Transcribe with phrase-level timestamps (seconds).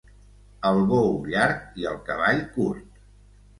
[0.69, 3.01] El bou llarg i el cavall curt.